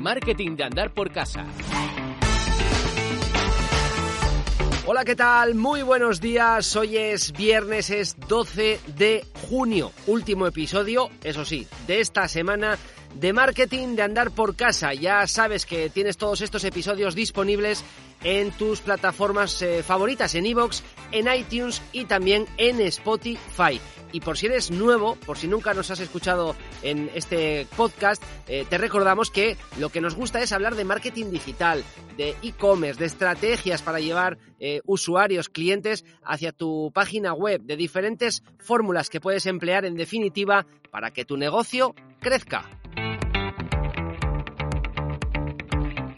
Marketing 0.00 0.56
de 0.56 0.64
andar 0.64 0.94
por 0.94 1.12
casa. 1.12 1.44
Hola, 4.86 5.04
¿qué 5.04 5.14
tal? 5.14 5.54
Muy 5.54 5.82
buenos 5.82 6.20
días. 6.20 6.74
Hoy 6.74 6.96
es 6.96 7.32
viernes, 7.32 7.90
es 7.90 8.16
12 8.26 8.80
de 8.96 9.24
junio. 9.48 9.92
Último 10.06 10.46
episodio, 10.46 11.10
eso 11.22 11.44
sí, 11.44 11.66
de 11.86 12.00
esta 12.00 12.26
semana 12.28 12.78
de 13.14 13.32
marketing 13.32 13.94
de 13.94 14.02
andar 14.02 14.30
por 14.30 14.56
casa. 14.56 14.94
Ya 14.94 15.26
sabes 15.26 15.66
que 15.66 15.90
tienes 15.90 16.16
todos 16.16 16.40
estos 16.40 16.64
episodios 16.64 17.14
disponibles 17.14 17.84
en 18.24 18.52
tus 18.52 18.80
plataformas 18.80 19.60
eh, 19.62 19.82
favoritas, 19.82 20.34
en 20.34 20.46
iVoox, 20.46 20.80
en 21.12 21.32
iTunes 21.32 21.82
y 21.92 22.06
también 22.06 22.46
en 22.56 22.80
Spotify. 22.80 23.80
Y 24.12 24.20
por 24.20 24.36
si 24.36 24.46
eres 24.46 24.70
nuevo, 24.70 25.16
por 25.26 25.38
si 25.38 25.48
nunca 25.48 25.74
nos 25.74 25.90
has 25.90 26.00
escuchado 26.00 26.56
en 26.82 27.10
este 27.14 27.66
podcast, 27.76 28.22
eh, 28.48 28.66
te 28.68 28.78
recordamos 28.78 29.30
que 29.30 29.56
lo 29.78 29.90
que 29.90 30.00
nos 30.00 30.14
gusta 30.14 30.42
es 30.42 30.52
hablar 30.52 30.74
de 30.74 30.84
marketing 30.84 31.30
digital, 31.30 31.84
de 32.16 32.34
e-commerce, 32.42 32.98
de 32.98 33.06
estrategias 33.06 33.82
para 33.82 34.00
llevar 34.00 34.38
eh, 34.58 34.80
usuarios, 34.86 35.48
clientes 35.48 36.04
hacia 36.22 36.52
tu 36.52 36.90
página 36.92 37.32
web, 37.32 37.62
de 37.62 37.76
diferentes 37.76 38.42
fórmulas 38.58 39.10
que 39.10 39.20
puedes 39.20 39.46
emplear 39.46 39.84
en 39.84 39.94
definitiva 39.94 40.66
para 40.90 41.12
que 41.12 41.24
tu 41.24 41.36
negocio 41.36 41.94
crezca. 42.20 42.79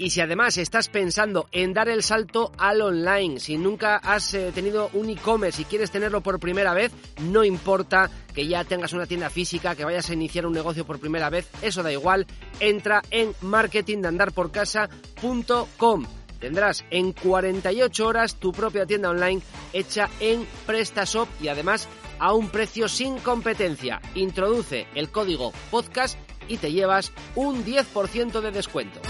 Y 0.03 0.11
si 0.11 0.21
además 0.21 0.59
estás 0.59 0.89
pensando 0.89 1.47
en 1.53 1.73
dar 1.75 1.89
el 1.89 2.03
salto 2.03 2.51
al 2.59 2.83
online, 2.83 3.39
si 3.39 3.57
nunca 3.57 3.99
has 3.99 4.35
eh, 4.35 4.51
tenido 4.53 4.91
un 4.95 5.09
e-commerce 5.09 5.63
y 5.63 5.65
quieres 5.65 5.93
tenerlo 5.93 6.23
por 6.23 6.41
primera 6.41 6.75
vez, 6.75 6.91
no 7.21 7.45
importa 7.45 8.11
que 8.35 8.49
ya 8.49 8.65
tengas 8.65 8.93
una 8.93 9.07
tienda 9.07 9.31
física, 9.31 9.77
que 9.77 9.85
vayas 9.85 10.11
a 10.11 10.15
iniciar 10.15 10.45
un 10.45 10.55
negocio 10.55 10.85
por 10.85 10.99
primera 10.99 11.31
vez, 11.31 11.49
eso 11.63 11.85
da 11.85 11.93
igual, 11.93 12.27
entra 12.59 13.01
en 13.13 13.33
marketingdeandarporcasa.com. 13.43 16.07
Tendrás 16.41 16.85
en 16.91 17.13
48 17.13 18.05
horas 18.05 18.35
tu 18.41 18.51
propia 18.51 18.87
tienda 18.87 19.11
online 19.11 19.41
hecha 19.73 20.11
en 20.19 20.49
PrestaShop 20.67 21.29
y 21.41 21.47
además 21.47 21.89
a 22.19 22.35
un 22.35 22.49
precio 22.49 22.89
sin 22.89 23.21
competencia. 23.21 24.01
Introduce 24.17 24.89
el 24.97 25.11
código 25.11 25.53
podcast 25.71 26.19
y 26.49 26.57
te 26.57 26.73
llevas 26.73 27.13
un 27.37 27.65
10% 27.65 28.41
de 28.41 28.51
descuento 28.51 29.01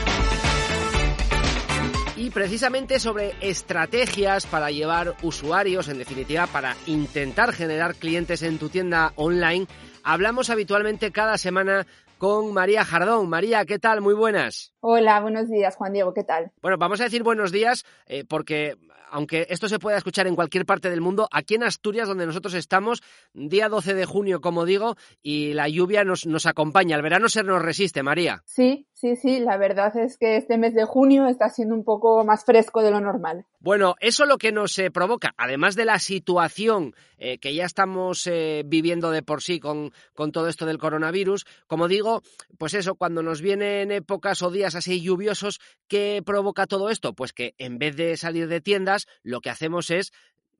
y 2.23 2.31
precisamente 2.31 3.01
sobre 3.01 3.34
estrategias 3.41 4.47
para 4.47 4.70
llevar 4.70 5.17
usuarios, 5.23 5.89
en 5.89 5.98
definitiva, 5.98 6.47
para 6.47 6.77
intentar 6.87 7.53
generar 7.53 7.97
clientes 7.97 8.45
en 8.45 8.61
tu 8.61 8.69
tienda 8.69 9.12
online, 9.17 9.67
hablamos 10.05 10.48
habitualmente 10.48 11.11
cada 11.11 11.37
semana 11.37 11.84
con 12.19 12.55
María 12.55 12.84
Jardón. 12.84 13.28
María, 13.28 13.65
¿qué 13.65 13.81
tal? 13.81 14.03
Muy 14.03 14.15
buenas. 14.15 14.73
Hola, 14.78 15.19
buenos 15.19 15.50
días, 15.50 15.75
Juan 15.75 15.95
Diego, 15.95 16.15
¿qué 16.15 16.23
tal? 16.23 16.53
Bueno, 16.62 16.78
vamos 16.78 17.00
a 17.00 17.05
decir 17.05 17.25
buenos 17.25 17.50
días 17.50 17.84
eh, 18.06 18.25
porque 18.25 18.77
aunque 19.11 19.47
esto 19.50 19.69
se 19.69 19.78
pueda 19.78 19.98
escuchar 19.98 20.27
en 20.27 20.34
cualquier 20.37 20.65
parte 20.65 20.91
del 20.91 21.00
mundo, 21.00 21.28
aquí 21.31 21.56
en 21.56 21.65
Asturias, 21.65 22.09
donde 22.09 22.25
nosotros 22.25 22.55
estamos, 22.55 23.03
día 23.34 23.69
12 23.69 23.95
de 23.95 24.06
junio, 24.06 24.41
como 24.41 24.65
digo, 24.65 24.97
y 25.23 25.53
la 25.53 25.69
lluvia 25.69 26.03
nos, 26.03 26.25
nos 26.25 26.47
acompaña. 26.47 26.97
El 26.97 27.03
verano 27.03 27.28
se 27.28 27.43
nos 27.43 27.61
resiste, 27.61 28.03
María. 28.03 28.43
Sí, 28.47 28.87
sí, 29.03 29.17
sí, 29.17 29.41
la 29.41 29.56
verdad 29.56 29.97
es 29.97 30.17
que 30.17 30.36
este 30.36 30.56
mes 30.58 30.75
de 30.75 30.84
junio 30.84 31.27
está 31.27 31.48
siendo 31.48 31.75
un 31.75 31.83
poco 31.83 32.25
más 32.25 32.45
fresco 32.45 32.83
de 32.83 32.92
lo 32.92 33.00
normal. 33.00 33.44
Bueno, 33.59 33.97
eso 33.98 34.27
lo 34.27 34.39
que 34.39 34.53
nos 34.53 34.78
eh, 34.78 34.92
provoca, 34.92 35.34
además 35.36 35.75
de 35.75 35.84
la 35.84 35.98
situación 35.98 36.94
eh, 37.19 37.39
que 37.39 37.53
ya 37.53 37.64
estamos 37.64 38.28
eh, 38.28 38.62
viviendo 38.64 39.11
de 39.11 39.22
por 39.22 39.42
sí 39.42 39.59
con, 39.59 39.92
con 40.14 40.31
todo 40.31 40.47
esto 40.47 40.67
del 40.67 40.78
coronavirus, 40.78 41.47
como 41.67 41.89
digo, 41.89 42.22
pues 42.59 42.75
eso, 42.75 42.94
cuando 42.94 43.25
nos 43.25 43.42
vienen 43.42 43.91
épocas 43.91 44.41
o 44.42 44.53
días 44.53 44.77
así 44.77 45.03
lluviosos, 45.03 45.61
¿qué 45.89 46.22
provoca 46.25 46.66
todo 46.66 46.88
esto? 46.88 47.12
Pues 47.12 47.32
que 47.32 47.56
en 47.59 47.78
vez 47.78 47.97
de 47.97 48.16
salir 48.16 48.47
de 48.47 48.60
tiendas, 48.60 49.09
lo 49.25 49.41
que 49.41 49.50
hacemos 49.50 49.91
es 49.91 50.12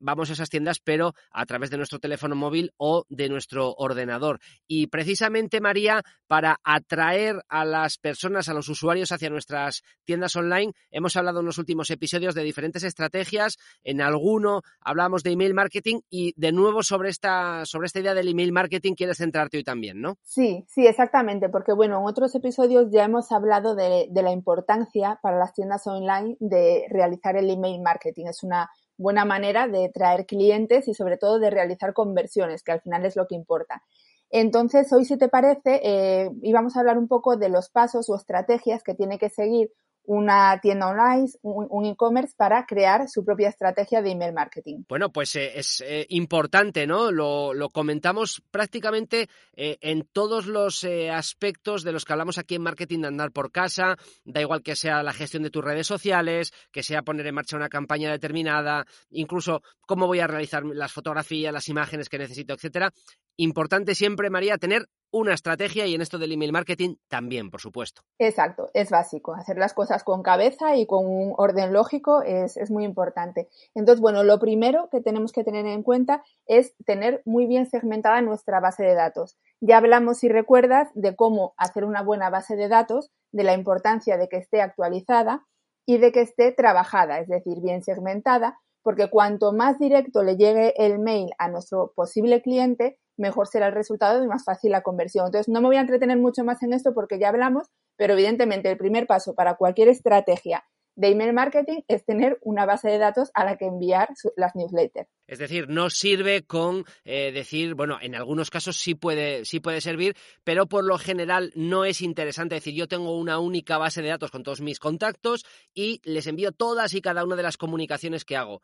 vamos 0.03 0.29
a 0.29 0.33
esas 0.33 0.49
tiendas, 0.49 0.79
pero 0.79 1.13
a 1.31 1.45
través 1.45 1.69
de 1.69 1.77
nuestro 1.77 1.99
teléfono 1.99 2.35
móvil 2.35 2.71
o 2.77 3.05
de 3.09 3.29
nuestro 3.29 3.73
ordenador. 3.77 4.39
Y 4.67 4.87
precisamente, 4.87 5.61
María, 5.61 6.03
para 6.27 6.59
atraer 6.63 7.41
a 7.47 7.65
las 7.65 7.97
personas, 7.97 8.49
a 8.49 8.53
los 8.53 8.69
usuarios 8.69 9.11
hacia 9.11 9.29
nuestras 9.29 9.81
tiendas 10.03 10.35
online, 10.35 10.73
hemos 10.91 11.15
hablado 11.15 11.39
en 11.39 11.45
los 11.45 11.57
últimos 11.57 11.89
episodios 11.89 12.35
de 12.35 12.43
diferentes 12.43 12.83
estrategias. 12.83 13.57
En 13.83 14.01
alguno 14.01 14.61
hablamos 14.81 15.23
de 15.23 15.31
email 15.31 15.53
marketing 15.53 16.01
y 16.09 16.33
de 16.35 16.51
nuevo 16.51 16.83
sobre 16.83 17.09
esta, 17.09 17.65
sobre 17.65 17.87
esta 17.87 17.99
idea 17.99 18.13
del 18.13 18.27
email 18.27 18.51
marketing 18.51 18.93
quieres 18.93 19.17
centrarte 19.17 19.57
hoy 19.57 19.63
también, 19.63 20.01
¿no? 20.01 20.17
Sí, 20.23 20.65
sí, 20.67 20.85
exactamente, 20.85 21.49
porque 21.49 21.73
bueno, 21.73 21.99
en 21.99 22.05
otros 22.05 22.35
episodios 22.35 22.91
ya 22.91 23.05
hemos 23.05 23.31
hablado 23.31 23.75
de, 23.75 24.07
de 24.09 24.21
la 24.21 24.31
importancia 24.31 25.19
para 25.21 25.37
las 25.37 25.53
tiendas 25.53 25.87
online 25.87 26.35
de 26.39 26.85
realizar 26.89 27.35
el 27.37 27.49
email 27.49 27.81
marketing. 27.81 28.25
Es 28.27 28.43
una 28.43 28.69
buena 28.97 29.25
manera 29.25 29.67
de 29.67 29.89
traer 29.89 30.25
clientes 30.25 30.87
y 30.87 30.93
sobre 30.93 31.17
todo 31.17 31.39
de 31.39 31.49
realizar 31.49 31.93
conversiones, 31.93 32.63
que 32.63 32.71
al 32.71 32.81
final 32.81 33.05
es 33.05 33.15
lo 33.15 33.27
que 33.27 33.35
importa. 33.35 33.83
Entonces, 34.29 34.91
hoy, 34.91 35.05
si 35.05 35.17
te 35.17 35.29
parece, 35.29 35.79
eh, 35.83 36.31
íbamos 36.41 36.75
a 36.75 36.79
hablar 36.79 36.97
un 36.97 37.07
poco 37.07 37.37
de 37.37 37.49
los 37.49 37.69
pasos 37.69 38.09
o 38.09 38.15
estrategias 38.15 38.83
que 38.83 38.95
tiene 38.95 39.19
que 39.19 39.29
seguir 39.29 39.71
una 40.05 40.59
tienda 40.59 40.89
online, 40.89 41.29
un, 41.41 41.85
e-commerce 41.85 42.33
para 42.35 42.65
crear 42.65 43.07
su 43.07 43.23
propia 43.23 43.49
estrategia 43.49 44.01
de 44.01 44.11
email 44.11 44.33
marketing. 44.33 44.83
Bueno, 44.89 45.11
pues 45.11 45.35
eh, 45.35 45.51
es 45.55 45.81
eh, 45.81 46.05
importante, 46.09 46.85
¿no? 46.85 47.11
Lo, 47.11 47.53
comentamos 47.71 48.43
prácticamente 48.51 49.29
eh, 49.55 49.77
en 49.81 50.07
todos 50.11 50.45
los 50.45 50.85
aspectos 51.11 51.83
de 51.83 51.91
los 51.91 52.05
que 52.05 52.13
hablamos 52.13 52.37
aquí 52.37 52.55
en 52.55 52.61
Marketing 52.61 52.99
de 52.99 53.07
Andar 53.07 53.31
por 53.31 53.51
Casa. 53.51 53.97
Da 54.25 54.41
igual 54.41 54.61
que 54.61 54.75
sea 54.75 55.01
la 55.01 55.13
gestión 55.13 55.43
de 55.43 55.49
tus 55.49 55.63
redes 55.63 55.87
sociales, 55.87 56.51
que 56.71 56.83
sea 56.83 57.01
poner 57.01 57.25
en 57.27 57.35
marcha 57.35 57.55
una 57.55 57.69
campaña 57.69 58.11
determinada, 58.11 58.85
incluso 59.11 59.61
cómo 59.85 60.07
voy 60.07 60.19
a 60.19 60.27
realizar 60.27 60.63
las 60.65 60.91
fotografías, 60.91 61.53
las 61.53 61.69
imágenes 61.69 62.09
que 62.09 62.17
necesito, 62.17 62.53
etcétera. 62.53 62.91
Importante 63.37 63.95
siempre, 63.95 64.29
María, 64.29 64.57
tener 64.57 64.87
una 65.11 65.33
estrategia 65.33 65.85
y 65.85 65.93
en 65.93 66.01
esto 66.01 66.17
del 66.17 66.31
email 66.31 66.51
marketing 66.51 66.95
también, 67.07 67.51
por 67.51 67.61
supuesto. 67.61 68.01
Exacto, 68.17 68.69
es 68.73 68.89
básico. 68.89 69.33
Hacer 69.35 69.57
las 69.57 69.73
cosas 69.73 70.03
con 70.03 70.23
cabeza 70.23 70.75
y 70.75 70.87
con 70.87 71.05
un 71.05 71.33
orden 71.37 71.71
lógico 71.71 72.23
es, 72.23 72.57
es, 72.57 72.71
muy 72.71 72.83
importante. 72.83 73.47
Entonces, 73.75 74.01
bueno, 74.01 74.23
lo 74.23 74.39
primero 74.39 74.89
que 74.91 75.01
tenemos 75.01 75.31
que 75.31 75.43
tener 75.43 75.67
en 75.67 75.83
cuenta 75.83 76.23
es 76.47 76.75
tener 76.85 77.21
muy 77.25 77.45
bien 77.45 77.67
segmentada 77.67 78.21
nuestra 78.21 78.59
base 78.59 78.83
de 78.83 78.95
datos. 78.95 79.37
Ya 79.61 79.77
hablamos, 79.77 80.17
si 80.17 80.29
recuerdas, 80.29 80.89
de 80.95 81.15
cómo 81.15 81.53
hacer 81.57 81.85
una 81.85 82.01
buena 82.01 82.31
base 82.31 82.55
de 82.55 82.67
datos, 82.67 83.11
de 83.31 83.43
la 83.43 83.53
importancia 83.53 84.17
de 84.17 84.27
que 84.27 84.37
esté 84.37 84.61
actualizada 84.61 85.45
y 85.85 85.99
de 85.99 86.11
que 86.11 86.21
esté 86.21 86.51
trabajada, 86.51 87.19
es 87.19 87.27
decir, 87.27 87.61
bien 87.61 87.83
segmentada, 87.83 88.59
porque 88.81 89.09
cuanto 89.09 89.53
más 89.53 89.79
directo 89.79 90.23
le 90.23 90.37
llegue 90.37 90.73
el 90.77 90.99
mail 90.99 91.31
a 91.37 91.49
nuestro 91.49 91.93
posible 91.95 92.41
cliente, 92.41 92.99
mejor 93.17 93.47
será 93.47 93.67
el 93.67 93.73
resultado 93.73 94.23
y 94.23 94.27
más 94.27 94.43
fácil 94.43 94.71
la 94.71 94.81
conversión. 94.81 95.25
Entonces, 95.25 95.51
no 95.51 95.61
me 95.61 95.67
voy 95.67 95.77
a 95.77 95.81
entretener 95.81 96.17
mucho 96.17 96.43
más 96.43 96.61
en 96.63 96.73
esto 96.73 96.93
porque 96.93 97.19
ya 97.19 97.29
hablamos, 97.29 97.67
pero 97.95 98.13
evidentemente 98.13 98.69
el 98.69 98.77
primer 98.77 99.07
paso 99.07 99.35
para 99.35 99.55
cualquier 99.55 99.89
estrategia 99.89 100.63
de 100.95 101.09
email 101.09 101.33
marketing 101.33 101.81
es 101.87 102.05
tener 102.05 102.37
una 102.41 102.65
base 102.65 102.89
de 102.89 102.97
datos 102.97 103.31
a 103.33 103.45
la 103.45 103.57
que 103.57 103.65
enviar 103.65 104.09
las 104.35 104.55
newsletters. 104.55 105.09
Es 105.27 105.39
decir, 105.39 105.67
no 105.69 105.89
sirve 105.89 106.43
con 106.43 106.85
eh, 107.03 107.31
decir, 107.31 107.73
bueno, 107.73 107.97
en 108.01 108.15
algunos 108.15 108.49
casos 108.49 108.77
sí 108.77 108.93
puede, 108.93 109.45
sí 109.45 109.59
puede 109.59 109.81
servir, 109.81 110.15
pero 110.43 110.67
por 110.67 110.83
lo 110.83 110.97
general 110.97 111.51
no 111.55 111.85
es 111.85 112.01
interesante 112.01 112.55
decir, 112.55 112.75
yo 112.75 112.87
tengo 112.87 113.17
una 113.17 113.39
única 113.39 113.77
base 113.77 114.01
de 114.01 114.09
datos 114.09 114.31
con 114.31 114.43
todos 114.43 114.61
mis 114.61 114.79
contactos 114.79 115.45
y 115.73 116.01
les 116.03 116.27
envío 116.27 116.51
todas 116.51 116.93
y 116.93 117.01
cada 117.01 117.23
una 117.23 117.35
de 117.35 117.43
las 117.43 117.57
comunicaciones 117.57 118.25
que 118.25 118.37
hago 118.37 118.61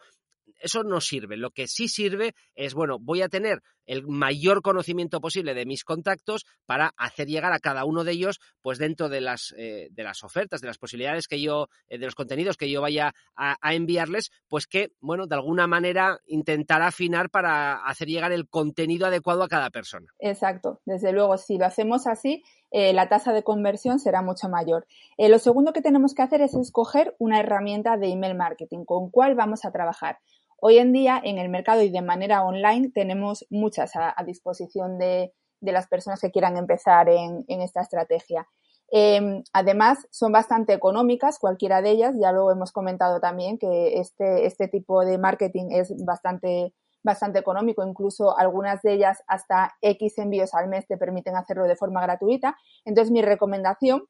eso 0.60 0.84
no 0.84 1.02
sirve. 1.02 1.38
Lo 1.38 1.52
que 1.52 1.68
sí 1.68 1.88
sirve 1.88 2.36
es, 2.56 2.74
bueno, 2.74 2.98
voy 3.00 3.22
a 3.22 3.30
tener 3.30 3.62
el 3.90 4.06
mayor 4.06 4.62
conocimiento 4.62 5.20
posible 5.20 5.56
de 5.56 5.66
mis 5.66 5.84
contactos 5.84 6.46
para 6.68 6.94
hacer 6.96 7.28
llegar 7.28 7.54
a 7.54 7.60
cada 7.60 7.86
uno 7.86 8.04
de 8.04 8.12
ellos, 8.12 8.40
pues 8.62 8.78
dentro 8.78 9.10
de 9.10 9.19
las, 9.19 9.56
eh, 9.57 9.88
de 9.90 10.04
las 10.04 10.24
ofertas, 10.24 10.62
de 10.62 10.68
las 10.68 10.78
posibilidades 10.78 11.28
que 11.28 11.42
yo, 11.42 11.69
eh, 11.88 11.98
de 11.98 12.06
los 12.06 12.13
contenidos 12.13 12.56
que 12.56 12.69
yo 12.69 12.81
vaya 12.81 13.16
a, 13.36 13.57
enviarles, 13.74 14.30
pues 14.48 14.68
que, 14.68 14.92
bueno, 15.00 15.25
de 15.25 15.34
alguna 15.34 15.66
manera 15.66 16.19
intentar 16.28 16.84
afinar 16.84 17.31
para 17.31 17.84
hacer 17.84 18.07
llegar 18.07 18.31
el 18.31 18.48
contenido 18.48 19.07
adecuado 19.07 19.42
a 19.42 19.48
cada 19.48 19.72
persona. 19.72 20.13
Exacto. 20.19 20.81
Desde 20.86 21.12
luego, 21.12 21.38
si 21.38 21.57
lo 21.57 21.66
hacemos 21.66 22.06
así, 22.06 22.44
eh, 22.69 22.94
la 22.94 23.10
tasa 23.10 23.34
de 23.34 23.42
conversión 23.42 23.98
será 23.98 24.22
mucho 24.22 24.50
mayor. 24.50 24.86
lo 25.18 25.40
segundo 25.40 25.74
que 25.74 25.81
tenemos 25.81 26.13
que 26.13 26.22
hacer 26.22 26.42
es 26.42 26.54
escoger 26.54 27.16
una 27.18 27.40
herramienta 27.40 27.98
de 27.98 28.12
email 28.12 28.36
marketing 28.36 28.86
con 28.86 29.10
cuál 29.10 29.34
vamos 29.34 29.66
a 29.66 29.72
trabajar. 29.72 30.19
Hoy 30.62 30.78
en 30.78 30.92
día 30.92 31.22
en 31.24 31.38
el 31.38 31.50
mercado 31.50 31.82
y 31.82 31.90
de 31.90 32.02
manera 32.02 32.44
online 32.44 32.92
tenemos 32.94 33.46
muchas 33.50 33.96
a, 33.96 34.14
disposición 34.26 34.98
de, 34.98 35.34
las 35.62 35.88
personas 35.88 36.20
que 36.20 36.32
quieran 36.32 36.58
empezar 36.58 37.08
en, 37.08 37.46
esta 37.48 37.82
estrategia. 37.82 38.48
Em, 38.92 39.44
además, 39.54 40.08
son 40.10 40.32
bastante 40.32 40.74
económicas, 40.74 41.40
cualquiera 41.40 41.82
de 41.82 41.92
ellas, 41.92 42.16
ya 42.20 42.32
lo 42.32 42.52
hemos 42.52 42.72
comentado 42.72 43.20
también, 43.20 43.58
que 43.58 44.00
este, 44.00 44.46
este 44.46 44.68
tipo 44.68 45.06
de 45.06 45.18
marketing 45.18 45.68
es 45.72 45.94
bastante, 46.04 46.74
bastante 47.04 47.40
económico, 47.40 47.86
incluso 47.86 48.38
algunas 48.38 48.82
de 48.82 48.94
ellas 48.94 49.24
hasta 49.28 49.76
X 49.82 50.18
envíos 50.18 50.54
al 50.54 50.68
mes 50.68 50.88
te 50.88 50.98
permiten 50.98 51.36
hacerlo 51.36 51.66
de 51.66 51.76
forma 51.76 52.02
gratuita. 52.02 52.58
Entonces, 52.84 53.12
mi 53.12 53.22
recomendación 53.22 54.08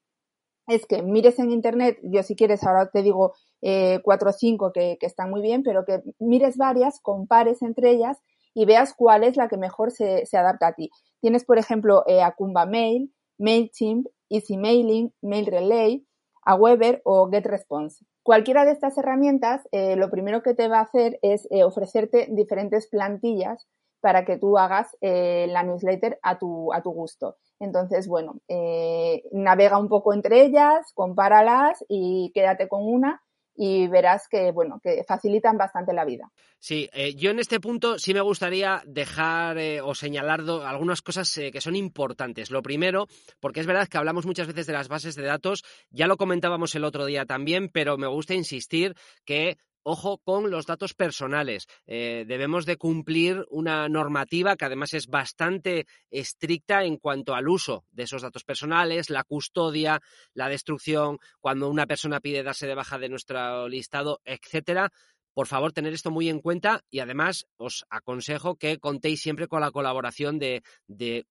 es 0.70 0.86
que 0.86 1.02
mires 1.02 1.40
en 1.40 1.52
internet, 1.52 1.98
yo 2.04 2.24
si 2.24 2.36
quieres 2.36 2.64
ahora 2.64 2.90
te 2.90 3.02
digo 3.02 3.34
eh, 3.62 4.00
cuatro 4.04 4.30
o 4.30 4.34
cinco 4.34 4.72
que, 4.72 4.98
están 5.02 5.30
muy 5.30 5.42
bien, 5.42 5.64
pero 5.64 5.84
que 5.84 6.02
mires 6.20 6.58
varias, 6.58 7.00
compares 7.02 7.62
entre 7.62 7.90
ellas 7.90 8.18
y 8.54 8.66
veas 8.66 8.94
cuál 8.94 9.24
es 9.24 9.36
la 9.36 9.50
que 9.50 9.58
mejor 9.58 9.92
se, 9.92 10.26
adapta 10.34 10.68
a 10.68 10.74
ti. 10.74 10.92
Tienes, 11.22 11.44
por 11.44 11.58
ejemplo, 11.58 12.04
eh, 12.08 12.22
Acumba 12.22 12.66
Mail, 12.66 13.14
MailChimp, 13.38 14.08
Easy 14.30 14.58
Mailing, 14.58 15.12
Mail 15.22 15.48
Relay, 15.48 16.06
Aweber 16.44 17.02
o 17.04 17.30
GetResponse. 17.30 18.06
Cualquiera 18.24 18.64
de 18.64 18.72
estas 18.72 18.98
herramientas, 18.98 19.68
eh, 19.72 19.96
lo 19.96 20.10
primero 20.10 20.44
que 20.44 20.54
te 20.54 20.68
va 20.68 20.80
a 20.80 20.84
hacer 20.84 21.20
es 21.22 21.48
ofrecerte 21.66 22.28
diferentes 22.30 22.88
plantillas 22.88 23.68
para 24.02 24.24
que 24.24 24.38
tú 24.38 24.58
hagas 24.58 24.96
la 25.02 25.64
newsletter 25.64 26.20
a 26.22 26.38
tu, 26.38 26.72
a 26.74 26.82
tu 26.82 26.92
gusto. 26.92 27.36
Entonces, 27.60 28.08
bueno, 28.08 28.40
eh, 28.48 29.24
navega 29.32 29.78
un 29.78 29.90
poco 29.90 30.14
entre 30.14 30.44
ellas, 30.46 30.92
compáralas 30.94 31.84
y 31.90 32.32
quédate 32.34 32.68
con 32.68 32.86
una 32.86 33.22
y 33.56 33.90
verás 33.90 34.30
que, 34.30 34.52
bueno, 34.52 34.80
que 34.82 35.04
facilitan 35.06 35.58
bastante 35.58 35.92
la 35.92 36.06
vida. 36.06 36.32
Sí, 36.60 36.90
eh, 36.94 37.14
yo 37.16 37.32
en 37.32 37.40
este 37.40 37.60
punto 37.60 38.00
sí 38.00 38.14
me 38.14 38.22
gustaría 38.22 38.82
dejar 38.86 39.58
eh, 39.58 39.82
o 39.82 39.94
señalar 39.94 40.40
algunas 40.66 41.02
cosas 41.02 41.34
que 41.34 41.60
son 41.60 41.76
importantes. 41.76 42.52
Lo 42.52 42.62
primero, 42.62 43.08
porque 43.42 43.60
es 43.60 43.66
verdad 43.66 43.90
que 43.90 43.98
hablamos 43.98 44.26
muchas 44.26 44.48
veces 44.48 44.66
de 44.66 44.74
las 44.74 44.88
bases 44.88 45.16
de 45.16 45.24
datos, 45.24 45.64
ya 45.90 46.08
lo 46.08 46.16
comentábamos 46.16 46.74
el 46.76 46.86
otro 46.86 47.06
día 47.06 47.26
también, 47.26 47.68
pero 47.68 47.98
me 47.98 48.08
gusta 48.08 48.34
insistir 48.34 48.96
que 49.26 49.58
ojo 49.84 50.18
con 50.20 50.50
los 50.52 50.66
datos 50.66 50.94
personales. 50.94 51.68
Eh, 51.88 52.26
debemos 52.28 52.66
de 52.66 52.78
cumplir 52.78 53.46
una 53.50 53.88
normativa 53.90 54.56
que 54.56 54.66
además 54.66 54.94
es 54.94 55.08
bastante 55.08 55.88
estricta 56.10 56.84
en 56.84 56.98
cuanto 56.98 57.36
al 57.36 57.48
uso 57.48 57.86
de 57.92 58.04
esos 58.04 58.22
datos 58.22 58.44
personales, 58.44 59.10
la 59.10 59.24
custodia, 59.24 60.02
la 60.34 60.50
destrucción, 60.50 61.20
cuando 61.40 61.70
una 61.70 61.88
persona 61.88 62.20
pide 62.20 62.44
darse 62.44 62.68
de 62.68 62.76
baja 62.76 62.98
de 62.98 63.10
nuestro 63.10 63.68
listado, 63.68 64.22
etcétera 64.26 64.92
por 65.40 65.48
favor, 65.48 65.72
tener 65.72 65.94
esto 65.94 66.12
muy 66.12 66.28
en 66.28 66.42
cuenta 66.42 66.84
y 66.92 67.00
además 67.00 67.48
os 67.56 67.86
aconsejo 67.90 68.58
que 68.58 68.78
contéis 68.78 69.22
siempre 69.22 69.48
con 69.48 69.62
la 69.62 69.72
colaboración 69.72 70.38
de, 70.38 70.62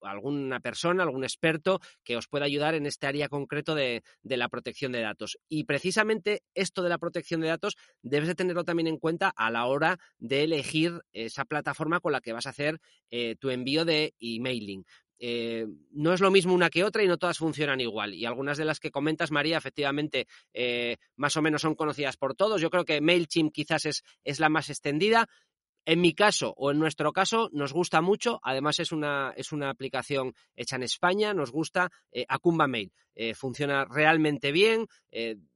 alguna 0.00 0.60
persona, 0.60 1.02
algún 1.02 1.24
experto 1.24 1.80
que 2.04 2.16
os 2.16 2.26
pueda 2.26 2.46
ayudar 2.46 2.74
en 2.74 2.86
este 2.86 3.06
área 3.06 3.28
concreto 3.28 3.74
de, 3.74 4.02
la 4.22 4.48
protección 4.48 4.92
de 4.92 5.02
datos. 5.02 5.38
Y 5.46 5.64
precisamente 5.64 6.40
esto 6.54 6.82
de 6.82 6.88
la 6.88 6.96
protección 6.96 7.42
de 7.42 7.48
datos 7.48 7.76
debes 8.00 8.28
de 8.28 8.34
tenerlo 8.34 8.64
también 8.64 8.86
en 8.86 8.96
cuenta 8.96 9.28
a 9.28 9.50
la 9.50 9.66
hora 9.66 9.98
de 10.16 10.44
elegir 10.44 11.02
esa 11.12 11.44
plataforma 11.44 12.00
con 12.00 12.12
la 12.12 12.22
que 12.22 12.32
vas 12.32 12.46
a 12.46 12.50
hacer 12.50 12.80
eh, 13.10 13.36
tu 13.38 13.50
envío 13.50 13.84
de 13.84 14.14
emailing. 14.20 14.86
Eh, 15.18 15.66
no 15.92 16.12
es 16.12 16.20
lo 16.20 16.30
mismo 16.30 16.54
una 16.54 16.70
que 16.70 16.84
otra 16.84 17.02
y 17.02 17.08
no 17.08 17.18
todas 17.18 17.38
funcionan 17.38 17.80
igual. 17.80 18.14
Y 18.14 18.24
algunas 18.24 18.58
de 18.58 18.64
las 18.64 18.80
que 18.80 18.90
comentas, 18.90 19.30
María, 19.30 19.58
efectivamente, 19.58 20.26
eh, 20.52 20.96
más 21.16 21.36
o 21.36 21.42
menos 21.42 21.62
son 21.62 21.74
conocidas 21.74 22.16
por 22.16 22.34
todos. 22.34 22.60
Yo 22.60 22.70
creo 22.70 22.84
que 22.84 23.00
MailChimp 23.00 23.52
quizás 23.52 23.86
es, 23.86 24.02
es, 24.24 24.40
la 24.40 24.48
más 24.48 24.70
extendida. 24.70 25.28
En 25.84 26.00
mi 26.02 26.14
caso 26.14 26.52
o 26.56 26.70
en 26.70 26.78
nuestro 26.78 27.12
caso 27.12 27.48
nos 27.52 27.72
gusta 27.72 28.02
mucho, 28.02 28.40
además 28.42 28.78
es 28.78 28.92
una, 28.92 29.32
es 29.36 29.52
una 29.52 29.70
aplicación 29.70 30.34
hecha 30.54 30.76
en 30.76 30.82
España, 30.82 31.32
nos 31.32 31.50
gusta 31.50 31.90
eh, 32.12 32.26
Acumba 32.28 32.66
Mail. 32.66 32.92
funciona 33.34 33.86
realmente 33.86 34.52
bien, 34.52 34.86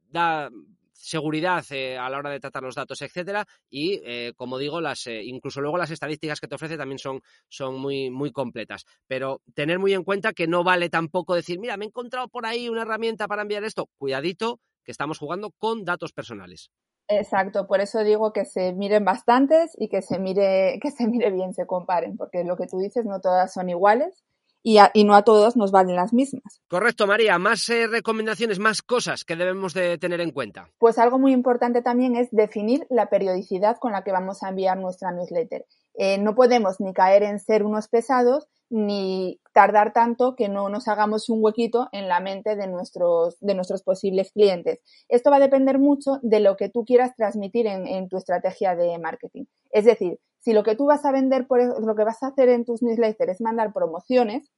da 0.09 0.51
seguridad 0.93 1.65
eh, 1.71 1.99
a 1.99 2.09
la 2.09 2.19
hora 2.19 2.31
de 2.31 2.41
tratar 2.41 2.63
los 2.63 2.75
datos, 2.75 3.03
etcétera, 3.03 3.47
y 3.69 4.01
eh, 4.05 4.33
como 4.37 4.59
digo, 4.59 4.81
las 4.81 5.07
eh, 5.07 5.23
incluso 5.25 5.61
luego 5.61 5.79
las 5.79 5.91
estadísticas 5.91 6.41
que 6.41 6.49
te 6.49 6.55
ofrece 6.55 6.77
también 6.77 6.99
son, 6.99 7.21
son 7.49 7.81
muy, 7.81 8.11
muy 8.11 8.33
completas. 8.33 8.85
Pero 9.07 9.41
tener 9.55 9.79
muy 9.79 9.95
en 9.95 10.05
cuenta 10.05 10.33
que 10.33 10.47
no 10.47 10.65
vale 10.65 10.89
tampoco 10.89 11.35
decir, 11.35 11.59
mira, 11.59 11.77
me 11.77 11.85
he 11.85 11.89
encontrado 11.89 12.29
por 12.29 12.47
ahí 12.47 12.69
una 12.69 12.83
herramienta 12.83 13.29
para 13.29 13.43
enviar 13.43 13.65
esto. 13.65 13.89
Cuidadito, 13.99 14.61
que 14.85 14.93
estamos 14.93 15.19
jugando 15.19 15.51
con 15.59 15.85
datos 15.85 16.13
personales. 16.13 16.71
Exacto, 17.09 17.67
por 17.67 17.81
eso 17.81 18.05
digo 18.05 18.33
que 18.33 18.45
se 18.45 18.73
miren 18.73 19.05
bastantes 19.05 19.73
y 19.77 19.89
que 19.89 20.03
se 20.03 20.19
mire, 20.19 20.79
que 20.81 20.91
se 20.91 21.07
mire 21.09 21.31
bien, 21.31 21.53
se 21.53 21.67
comparen, 21.67 22.17
porque 22.17 22.45
lo 22.45 22.57
que 22.57 22.67
tú 22.67 22.79
dices 22.79 23.05
no 23.05 23.21
todas 23.21 23.53
son 23.53 23.69
iguales 23.69 24.25
y, 24.63 25.05
no 25.05 25.15
a 25.15 25.23
todos 25.23 25.57
nos 25.57 25.73
valen 25.73 25.97
las 25.97 26.13
mismas. 26.13 26.61
Correcto, 26.69 27.07
María. 27.07 27.39
Más 27.39 27.69
eh, 27.69 27.87
recomendaciones, 27.87 28.59
más 28.59 28.83
cosas 28.83 29.25
que 29.25 29.37
debemos 29.37 29.75
de 29.75 29.99
tener 29.99 30.21
en 30.21 30.31
cuenta. 30.31 30.69
Pues 30.79 30.99
algo 30.99 31.19
muy 31.19 31.33
importante 31.33 31.83
también 31.83 32.17
es 32.17 32.29
definir 32.31 32.87
la 32.89 33.11
periodicidad 33.11 33.79
con 33.79 33.93
la 33.93 34.05
que 34.05 34.13
vamos 34.13 34.43
a 34.43 34.51
enviar 34.51 34.79
nuestra 34.79 35.11
newsletter. 35.11 35.67
Eh, 35.95 36.19
no 36.19 36.35
podemos 36.35 36.81
ni 36.81 36.93
caer 36.93 37.23
en 37.23 37.39
ser 37.39 37.65
unos 37.65 37.89
pesados 37.89 38.49
ni 38.71 39.39
tardar 39.53 39.93
tanto 39.93 40.35
que 40.35 40.49
no 40.49 40.71
nos 40.71 40.89
hagamos 40.89 41.29
un 41.29 41.45
huequito 41.45 41.91
en 41.93 42.09
la 42.09 42.21
mente 42.21 42.57
de 42.57 42.67
nuestros, 42.69 43.39
de 43.41 43.55
nuestros 43.55 43.83
posibles 43.83 44.33
clientes. 44.33 44.81
Esto 45.09 45.31
va 45.31 45.37
a 45.37 45.41
depender 45.41 45.79
mucho 45.79 46.21
de 46.23 46.41
lo 46.41 46.57
que 46.57 46.71
tú 46.71 46.87
quieras 46.87 47.15
transmitir 47.15 47.67
en, 47.67 47.87
en 47.87 48.09
tu 48.09 48.17
estrategia 48.17 48.75
de 48.75 48.99
marketing. 48.99 49.45
Es 49.73 49.85
decir, 49.85 50.19
si 50.43 50.53
lo 50.53 50.65
que 50.65 50.75
tú 50.75 50.87
vas 50.87 51.05
a 51.05 51.13
vender, 51.13 51.47
por, 51.47 51.61
lo 51.63 51.95
que 51.95 52.05
vas 52.05 52.23
a 52.23 52.29
hacer 52.29 52.49
en 52.49 52.65
tus 52.65 52.83
newsletters 52.83 53.35
es 53.35 53.41
mandar 53.41 53.73
promociones, 53.73 54.51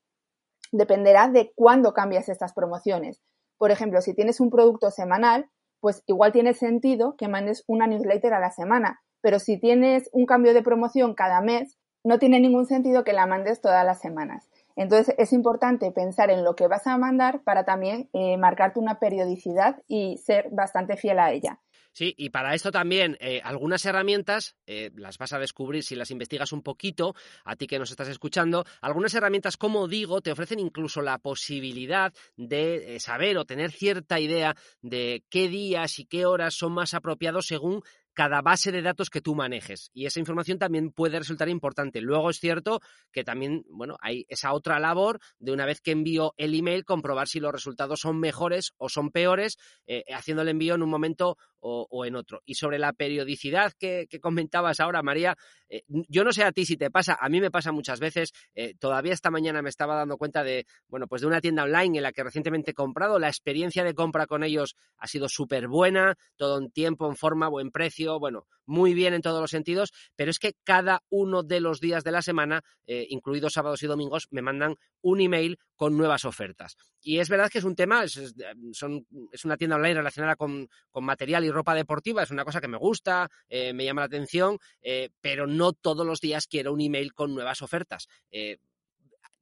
dependerá 0.72 1.28
de 1.28 1.52
cuándo 1.54 1.92
cambias 1.92 2.30
estas 2.30 2.54
promociones. 2.54 3.22
Por 3.58 3.70
ejemplo, 3.70 4.00
si 4.00 4.14
tienes 4.14 4.40
un 4.40 4.48
producto 4.48 4.90
semanal, 4.90 5.50
pues 5.80 6.02
igual 6.06 6.32
tiene 6.32 6.54
sentido 6.54 7.16
que 7.16 7.28
mandes 7.28 7.64
una 7.66 7.86
newsletter 7.86 8.32
a 8.32 8.40
la 8.40 8.50
semana. 8.50 9.02
Pero 9.20 9.38
si 9.38 9.60
tienes 9.60 10.08
un 10.12 10.24
cambio 10.24 10.54
de 10.54 10.62
promoción 10.62 11.14
cada 11.14 11.42
mes, 11.42 11.78
no 12.02 12.18
tiene 12.18 12.40
ningún 12.40 12.64
sentido 12.64 13.04
que 13.04 13.12
la 13.12 13.26
mandes 13.26 13.60
todas 13.60 13.84
las 13.84 14.00
semanas. 14.00 14.48
Entonces 14.76 15.14
es 15.18 15.34
importante 15.34 15.92
pensar 15.92 16.30
en 16.30 16.44
lo 16.44 16.56
que 16.56 16.66
vas 16.66 16.86
a 16.86 16.96
mandar 16.96 17.42
para 17.42 17.64
también 17.64 18.08
eh, 18.14 18.38
marcarte 18.38 18.80
una 18.80 18.98
periodicidad 18.98 19.82
y 19.86 20.16
ser 20.16 20.48
bastante 20.50 20.96
fiel 20.96 21.18
a 21.18 21.30
ella. 21.32 21.60
Sí, 21.94 22.12
y 22.18 22.30
para 22.30 22.54
esto 22.54 22.72
también 22.72 23.16
eh, 23.20 23.40
algunas 23.44 23.84
herramientas, 23.86 24.56
eh, 24.66 24.90
las 24.96 25.16
vas 25.16 25.32
a 25.32 25.38
descubrir 25.38 25.84
si 25.84 25.94
las 25.94 26.10
investigas 26.10 26.52
un 26.52 26.60
poquito, 26.60 27.14
a 27.44 27.54
ti 27.54 27.68
que 27.68 27.78
nos 27.78 27.92
estás 27.92 28.08
escuchando, 28.08 28.64
algunas 28.80 29.14
herramientas, 29.14 29.56
como 29.56 29.86
digo, 29.86 30.20
te 30.20 30.32
ofrecen 30.32 30.58
incluso 30.58 31.02
la 31.02 31.18
posibilidad 31.18 32.12
de 32.36 32.98
saber 32.98 33.38
o 33.38 33.44
tener 33.44 33.70
cierta 33.70 34.18
idea 34.18 34.56
de 34.82 35.22
qué 35.30 35.48
días 35.48 36.00
y 36.00 36.04
qué 36.04 36.26
horas 36.26 36.54
son 36.54 36.72
más 36.72 36.94
apropiados 36.94 37.46
según 37.46 37.82
cada 38.14 38.40
base 38.40 38.72
de 38.72 38.80
datos 38.80 39.10
que 39.10 39.20
tú 39.20 39.34
manejes. 39.34 39.90
Y 39.92 40.06
esa 40.06 40.20
información 40.20 40.58
también 40.58 40.90
puede 40.90 41.18
resultar 41.18 41.48
importante. 41.48 42.00
Luego 42.00 42.30
es 42.30 42.38
cierto 42.38 42.80
que 43.12 43.24
también, 43.24 43.64
bueno, 43.68 43.96
hay 44.00 44.24
esa 44.28 44.52
otra 44.52 44.78
labor 44.78 45.20
de 45.38 45.52
una 45.52 45.66
vez 45.66 45.80
que 45.80 45.90
envío 45.90 46.32
el 46.36 46.54
email, 46.54 46.84
comprobar 46.84 47.28
si 47.28 47.40
los 47.40 47.52
resultados 47.52 48.00
son 48.00 48.18
mejores 48.18 48.72
o 48.78 48.88
son 48.88 49.10
peores, 49.10 49.58
eh, 49.86 50.04
haciendo 50.14 50.42
el 50.42 50.48
envío 50.48 50.74
en 50.74 50.82
un 50.82 50.90
momento 50.90 51.36
o, 51.66 52.04
en 52.04 52.14
otro. 52.14 52.42
Y 52.44 52.56
sobre 52.56 52.78
la 52.78 52.92
periodicidad 52.92 53.72
que, 53.78 54.06
comentabas 54.20 54.80
ahora, 54.80 55.02
María, 55.02 55.34
eh, 55.70 55.82
yo 55.88 56.22
no 56.22 56.30
sé 56.30 56.44
a 56.44 56.52
ti 56.52 56.66
si 56.66 56.76
te 56.76 56.90
pasa, 56.90 57.16
a 57.18 57.28
mí 57.30 57.40
me 57.40 57.50
pasa 57.50 57.72
muchas 57.72 58.00
veces. 58.00 58.32
Eh, 58.54 58.74
todavía 58.78 59.14
esta 59.14 59.30
mañana 59.30 59.62
me 59.62 59.70
estaba 59.70 59.96
dando 59.96 60.18
cuenta 60.18 60.44
de, 60.44 60.66
bueno, 60.88 61.06
pues 61.06 61.22
de 61.22 61.26
una 61.26 61.40
tienda 61.40 61.64
online 61.64 61.98
en 61.98 62.02
la 62.02 62.12
que 62.12 62.22
recientemente 62.22 62.72
he 62.72 62.74
comprado. 62.74 63.18
La 63.18 63.28
experiencia 63.28 63.82
de 63.82 63.94
compra 63.94 64.26
con 64.26 64.44
ellos 64.44 64.76
ha 64.98 65.06
sido 65.06 65.26
súper 65.28 65.66
buena, 65.66 66.16
todo 66.36 66.58
en 66.58 66.70
tiempo, 66.70 67.08
en 67.08 67.16
forma, 67.16 67.48
buen 67.48 67.70
precio, 67.70 68.03
bueno, 68.18 68.46
muy 68.66 68.94
bien 68.94 69.14
en 69.14 69.22
todos 69.22 69.40
los 69.40 69.50
sentidos, 69.50 69.92
pero 70.16 70.30
es 70.30 70.38
que 70.38 70.54
cada 70.64 71.02
uno 71.10 71.42
de 71.42 71.60
los 71.60 71.80
días 71.80 72.04
de 72.04 72.12
la 72.12 72.22
semana, 72.22 72.62
eh, 72.86 73.06
incluidos 73.10 73.52
sábados 73.54 73.82
y 73.82 73.86
domingos, 73.86 74.28
me 74.30 74.42
mandan 74.42 74.76
un 75.02 75.20
email 75.20 75.58
con 75.76 75.96
nuevas 75.96 76.24
ofertas. 76.24 76.76
Y 77.00 77.18
es 77.18 77.28
verdad 77.28 77.50
que 77.50 77.58
es 77.58 77.64
un 77.64 77.74
tema, 77.74 78.04
es, 78.04 78.16
es 78.16 79.44
una 79.44 79.56
tienda 79.56 79.76
online 79.76 79.94
relacionada 79.94 80.36
con, 80.36 80.68
material 80.94 81.44
y 81.44 81.50
ropa 81.50 81.74
deportiva, 81.74 82.22
es 82.22 82.30
una 82.30 82.44
cosa 82.44 82.60
que 82.60 82.68
me 82.68 82.78
gusta, 82.78 83.30
eh, 83.48 83.72
me 83.72 83.84
llama 83.84 84.02
la 84.02 84.06
atención, 84.06 84.58
eh, 84.80 85.10
pero 85.20 85.46
no 85.46 85.72
todos 85.72 86.06
los 86.06 86.20
días 86.20 86.46
quiero 86.46 86.72
un 86.72 86.80
email 86.80 87.12
con 87.12 87.34
nuevas 87.34 87.62
ofertas 87.62 88.08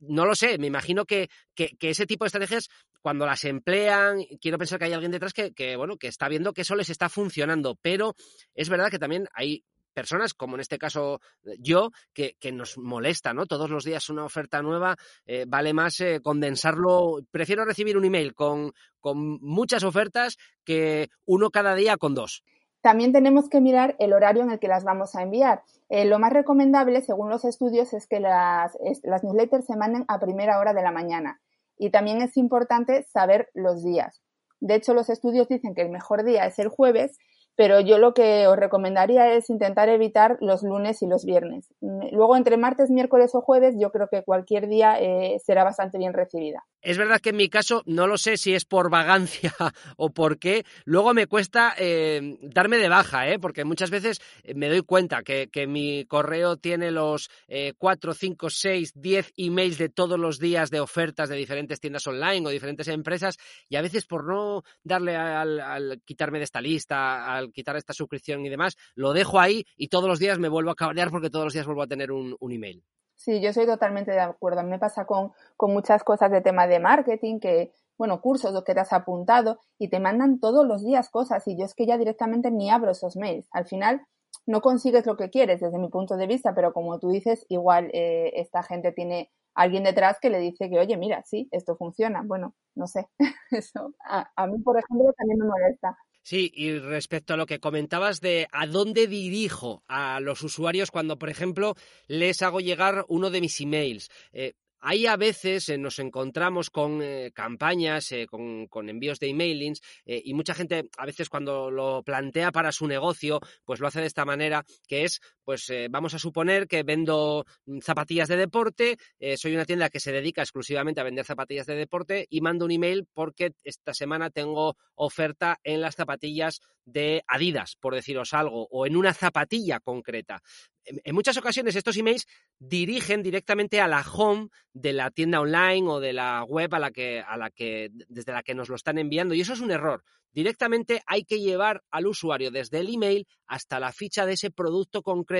no 0.02 0.26
lo 0.26 0.35
sé, 0.35 0.59
me 0.59 0.66
imagino 0.66 1.04
que, 1.04 1.28
ese 1.56 2.06
tipo 2.06 2.25
de 2.25 2.26
estrategias, 2.26 2.68
cuando 3.00 3.26
las 3.26 3.44
emplean, 3.44 4.25
quiero 4.40 4.59
pensar 4.59 4.78
que 4.78 4.87
hay 4.87 4.92
alguien 4.92 5.12
detrás 5.12 5.32
que, 5.32 5.76
bueno, 5.76 5.97
que 5.97 6.09
está 6.09 6.28
viendo 6.28 6.52
que 6.52 6.62
eso 6.62 6.75
les 6.75 6.90
está 6.90 7.09
funcionando, 7.09 7.76
pero 7.80 8.14
es 8.54 8.68
verdad 8.68 8.90
que 8.90 8.99
también 8.99 9.28
hay 9.32 9.64
personas, 9.92 10.35
como 10.35 10.56
en 10.56 10.61
este 10.61 10.78
caso 10.78 11.21
eh, 11.44 11.56
yo, 11.59 11.90
que, 12.12 12.37
nos 12.52 12.78
molesta, 12.78 13.32
¿no? 13.32 13.47
Todos 13.47 13.71
los 13.71 13.85
días 13.85 14.09
una 14.11 14.25
oferta 14.25 14.62
nueva, 14.62 14.97
eh, 15.26 15.44
vale 15.47 15.73
más 15.73 16.00
eh, 16.00 16.21
condensarlo. 16.23 17.21
Prefiero 17.30 17.64
recibir 17.64 17.97
un 17.97 18.04
email 18.04 18.35
con, 18.35 18.73
con 19.00 19.38
muchas 19.40 19.85
ofertas 19.85 20.38
que 20.64 21.11
uno 21.26 21.50
cada 21.50 21.75
día 21.75 21.97
con 21.97 22.14
dos. 22.14 22.42
También 22.82 23.12
tenemos 23.12 23.48
que 23.48 23.60
mirar 23.60 23.94
el 23.98 24.12
horario 24.12 24.42
en 24.42 24.50
el 24.50 24.58
que 24.58 24.68
las 24.68 24.84
vamos 24.84 25.14
a 25.14 25.22
enviar. 25.22 25.62
Eh, 25.88 26.04
lo 26.04 26.18
más 26.18 26.32
recomendable, 26.32 27.00
según 27.00 27.30
los 27.30 27.44
estudios, 27.44 27.92
es 27.94 28.06
que 28.06 28.20
las, 28.20 28.76
las 29.04 29.22
newsletters 29.22 29.64
se 29.64 29.76
manden 29.76 30.04
a 30.08 30.18
primera 30.18 30.58
hora 30.58 30.74
de 30.74 30.82
la 30.82 30.90
mañana. 30.90 31.40
Y 31.78 31.90
también 31.90 32.20
es 32.20 32.36
importante 32.36 33.04
saber 33.04 33.50
los 33.54 33.84
días. 33.84 34.20
De 34.60 34.74
hecho, 34.74 34.94
los 34.94 35.10
estudios 35.10 35.48
dicen 35.48 35.74
que 35.74 35.82
el 35.82 35.90
mejor 35.90 36.24
día 36.24 36.46
es 36.46 36.58
el 36.58 36.68
jueves, 36.68 37.18
pero 37.56 37.80
yo 37.80 37.99
lo 37.99 38.14
que 38.14 38.47
os 38.47 38.56
recomendaría 38.56 39.35
es 39.35 39.50
intentar 39.50 39.88
evitar 39.88 40.38
los 40.40 40.62
lunes 40.62 41.02
y 41.02 41.06
los 41.06 41.25
viernes. 41.25 41.73
Luego, 41.80 42.37
entre 42.37 42.56
martes, 42.56 42.90
miércoles 42.90 43.35
o 43.35 43.40
jueves, 43.40 43.76
yo 43.78 43.90
creo 43.90 44.09
que 44.09 44.23
cualquier 44.23 44.68
día 44.68 44.99
eh, 45.00 45.38
será 45.44 45.64
bastante 45.64 45.99
bien 45.99 46.12
recibida. 46.12 46.64
Es 46.82 46.99
verdad 46.99 47.21
que 47.21 47.30
en 47.30 47.37
mi 47.37 47.49
caso 47.49 47.85
no 47.87 48.09
lo 48.09 48.18
sé 48.18 48.37
si 48.37 48.54
es 48.54 48.64
por 48.64 48.90
vagancia 48.90 49.54
o 49.97 50.11
por 50.11 50.38
qué. 50.38 50.64
Luego 50.85 51.14
me 51.14 51.28
cuesta 51.28 51.75
eh, 51.78 52.37
darme 52.42 52.76
de 52.76 52.88
baja, 52.88 53.28
¿eh? 53.28 53.38
porque 53.38 53.64
muchas 53.64 53.90
veces 53.90 54.21
me 54.54 54.68
doy 54.68 54.82
cuenta 54.82 55.23
que, 55.23 55.49
mi 55.68 56.04
correo 56.06 56.56
tiene 56.56 56.90
los 56.90 57.30
eh, 57.47 57.73
4, 57.78 58.14
5, 58.14 58.50
6, 58.50 58.92
10 58.97 59.32
emails 59.37 59.78
de 59.78 59.90
todos 59.90 60.18
los 60.18 60.40
días 60.40 60.71
de 60.71 60.80
ofertas 60.80 61.28
de 61.28 61.37
diferentes 61.37 61.78
tiendas 61.78 62.04
online 62.09 62.47
o 62.47 62.50
diferentes 62.50 62.88
empresas 62.88 63.38
y 63.68 63.76
a 63.76 63.82
veces 63.82 64.04
por 64.04 64.26
no 64.26 64.64
darle 64.82 65.14
al, 65.14 66.02
quitarme 66.04 66.38
de 66.38 66.44
esta 66.44 66.61
lista, 66.61 67.32
al 67.32 67.41
quitar 67.50 67.76
esta 67.76 67.92
suscripción 67.92 68.44
y 68.44 68.49
demás, 68.49 68.76
lo 68.94 69.12
dejo 69.12 69.40
ahí 69.40 69.64
y 69.76 69.88
todos 69.88 70.08
los 70.08 70.18
días 70.18 70.38
me 70.38 70.49
vuelvo 70.49 70.70
a 70.70 70.76
cabrear 70.76 71.11
porque 71.11 71.30
todos 71.30 71.46
los 71.46 71.54
días 71.54 71.66
vuelvo 71.66 71.82
a 71.82 71.87
tener 71.87 72.12
un, 72.12 72.37
un 72.38 72.52
email. 72.52 72.84
Sí, 73.16 73.40
yo 73.40 73.52
soy 73.52 73.66
totalmente 73.66 74.11
de 74.11 74.20
acuerdo. 74.20 74.62
Me 74.64 74.78
pasa 74.78 75.04
con, 75.06 75.32
con 75.56 75.72
muchas 75.72 76.02
cosas 76.02 76.30
de 76.32 76.40
tema 76.40 76.66
de 76.66 76.80
marketing, 76.80 77.38
que, 77.38 77.72
bueno, 77.96 78.20
cursos 78.20 78.52
los 78.52 78.64
que 78.64 78.75
te 78.75 78.80
has 78.80 78.92
apuntado 78.92 79.61
y 79.78 79.88
te 79.88 80.00
mandan 80.00 80.40
todos 80.40 80.66
los 80.66 80.84
días 80.84 81.08
cosas 81.08 81.46
y 81.46 81.56
yo 81.56 81.64
es 81.64 81.75
que 81.75 81.87
ya 81.87 81.99
directamente 81.99 82.50
ni 82.50 82.68
abro 82.70 82.90
esos 82.90 83.16
mails. 83.16 83.49
Al 83.52 83.66
final 83.66 84.02
no 84.46 84.61
consigues 84.61 85.06
lo 85.06 85.16
que 85.16 85.30
quieres 85.30 85.61
desde 85.61 85.78
mi 85.78 85.88
punto 85.88 86.16
de 86.16 86.26
vista, 86.26 86.54
pero 86.54 86.72
como 86.72 86.99
tú 86.99 87.11
dices, 87.11 87.46
igual 87.49 87.90
eh, 87.92 88.32
esta 88.40 88.62
gente 88.64 88.90
tiene 88.92 89.30
alguien 89.54 89.84
detrás 89.84 90.18
que 90.20 90.30
le 90.30 90.38
dice 90.40 90.68
que, 90.68 90.80
oye, 90.80 90.96
mira, 90.96 91.22
sí, 91.25 91.49
esto 91.52 91.76
funciona. 91.76 92.22
Bueno, 92.25 92.54
no 92.75 92.88
sé. 92.88 93.06
Eso 93.52 93.92
a, 94.04 94.30
a 94.34 94.46
mí, 94.49 94.58
por 94.62 94.78
ejemplo, 94.78 95.12
también 95.16 95.38
me 95.38 95.46
molesta. 95.46 95.96
Sí, 96.23 96.52
y 96.55 96.79
respecto 96.79 97.35
a 97.35 97.37
lo 97.37 97.47
que 97.47 97.59
comentabas 97.59 98.21
de 98.21 98.47
a 98.52 98.67
dónde 98.67 99.09
dirijo 99.09 99.83
a 99.88 100.21
los 100.21 100.43
usuarios 100.43 100.91
cuando, 100.91 101.19
por 101.19 101.31
ejemplo, 101.31 101.75
les 102.07 102.43
hago 102.43 102.61
llegar 102.61 103.05
uno 103.09 103.31
de 103.31 103.41
mis 103.41 103.61
emails. 103.61 104.09
Eh, 104.33 104.55
Ahí 104.85 105.07
a 105.07 105.17
veces 105.17 105.69
eh, 105.69 105.79
nos 105.79 106.00
encontramos 106.00 106.69
con 106.69 107.02
eh, 107.02 107.31
campañas, 107.33 108.11
eh, 108.11 108.26
con, 108.26 108.88
envíos 108.88 109.21
de 109.21 109.29
emailings 109.29 109.81
y 110.05 110.35
mucha 110.35 110.55
gente 110.55 110.88
a 110.99 111.07
veces 111.07 111.29
cuando 111.29 111.71
lo 111.71 112.02
plantea 112.02 112.50
para 112.50 112.73
su 112.73 112.88
negocio, 112.88 113.38
pues 113.64 113.79
lo 113.79 113.87
hace 113.87 114.00
de 114.00 114.09
esta 114.09 114.25
manera, 114.25 114.64
que 114.88 115.05
es, 115.05 115.21
pues 115.44 115.72
vamos 115.90 116.14
a 116.14 116.18
suponer 116.18 116.66
que 116.66 116.82
vendo 116.82 117.44
mm, 117.66 117.78
zapatillas 117.80 118.28
de 118.28 118.37
deporte, 118.37 118.99
soy 119.37 119.54
una 119.54 119.64
tienda 119.64 119.90
que 119.90 120.00
se 120.00 120.12
dedica 120.12 120.42
exclusivamente 120.42 121.00
a 121.00 121.04
vender 121.04 121.25
zapatillas 121.25 121.66
de 121.66 121.75
deporte 121.75 122.26
y 122.28 122.40
mando 122.40 122.64
un 122.64 122.70
email 122.70 123.06
porque 123.12 123.52
esta 123.64 123.94
semana 123.94 124.30
tengo 124.30 124.76
oferta 124.94 125.58
en 125.64 125.80
las 125.80 125.96
zapatillas 125.96 126.61
de 126.84 127.22
Adidas, 127.26 127.76
por 127.80 127.94
deciros 127.94 128.32
algo, 128.34 128.66
o 128.70 128.87
en 128.87 128.96
una 128.96 129.14
zapatilla 129.14 129.80
concreta 129.80 130.42
en 130.84 131.14
muchas 131.14 131.37
ocasiones 131.37 131.76
estos 131.76 131.96
emails 131.96 132.26
dirigen 132.58 133.22
directamente 133.22 133.80
a 133.80 133.88
la 133.88 134.00
home 134.00 134.49
de 134.72 134.92
la 134.92 135.11
tienda 135.11 135.40
online 135.40 135.88
o 135.88 136.00
de 136.00 136.12
la 136.12 136.44
web 136.44 136.75
a 136.75 136.78
la 136.78 136.90
que, 136.90 137.90
desde 138.08 138.32
la 138.32 138.42
que 138.42 138.54
nos 138.54 138.68
lo 138.68 138.76
están 138.76 138.99
enviando. 138.99 139.34
Y 139.34 139.40
eso 139.40 139.52
es 139.52 139.61
un 139.61 139.70
error. 139.70 140.02
Directamente 140.32 141.02
hay 141.06 141.25
que 141.25 141.40
llevar 141.40 141.82
al 141.90 142.06
usuario 142.06 142.50
desde 142.50 142.78
el 142.78 142.92
email 142.92 143.26
hasta 143.46 143.78
la 143.80 143.92
ficha 143.92 144.25
de 144.25 144.32
ese 144.34 144.50
producto 144.50 145.02
concreto 145.02 145.31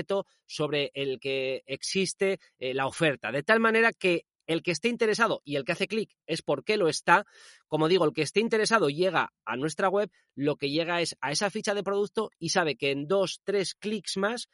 sobre 0.47 0.91
el 0.95 1.21
que 1.21 1.63
existe 1.67 2.39
eh, 2.59 2.75
la 2.75 2.87
oferta. 2.87 3.31
De 3.33 3.43
tal 3.43 3.61
manera 3.61 3.93
que 3.93 4.25
el 4.47 4.63
que 4.63 4.73
esté 4.73 4.89
interesado 4.89 5.41
y 5.45 5.57
el 5.57 5.65
que 5.65 5.73
hace 5.73 5.87
clic 5.87 6.11
es 6.27 6.43
porque 6.43 6.77
lo 6.77 6.89
está. 6.89 7.25
Como 7.69 7.89
digo, 7.89 8.05
el 8.05 8.13
que 8.13 8.23
esté 8.23 8.41
interesado 8.41 8.89
llega 8.89 9.33
a 9.45 9.57
nuestra 9.57 9.89
web, 9.89 10.11
lo 10.35 10.57
que 10.57 10.71
llega 10.71 11.01
es 11.01 11.17
a 11.21 11.31
esa 11.31 11.51
ficha 11.51 11.75
de 11.75 11.83
producto 11.83 12.31
y 12.39 12.51
sabe 12.51 12.77
que 12.77 12.91
en 12.91 13.07
dos, 13.07 13.41
tres 13.45 13.75
clics 13.75 14.17
más 14.17 14.49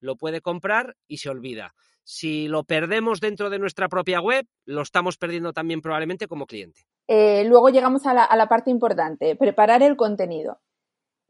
lo 0.00 0.16
puede 0.16 0.40
comprar 0.40 0.96
y 1.06 1.18
se 1.18 1.30
olvida. 1.30 1.74
Si 2.04 2.48
lo 2.48 2.64
perdemos 2.64 3.20
dentro 3.20 3.48
de 3.48 3.60
nuestra 3.60 3.88
propia 3.88 4.20
web, 4.20 4.46
lo 4.64 4.82
estamos 4.82 5.16
perdiendo 5.16 5.52
también 5.52 5.80
probablemente 5.80 6.26
como 6.26 6.46
cliente. 6.46 6.82
Eh, 7.06 7.44
luego 7.44 7.68
llegamos 7.68 8.06
a 8.06 8.14
la, 8.14 8.48
parte 8.48 8.70
importante, 8.70 9.36
preparar 9.36 9.82
el 9.82 9.96
contenido. 9.96 10.60